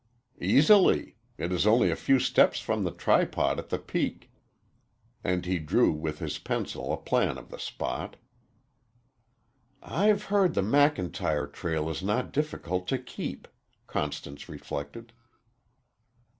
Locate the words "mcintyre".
10.63-11.53